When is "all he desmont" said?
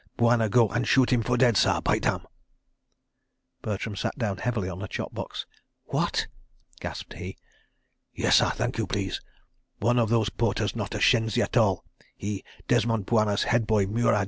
11.55-13.05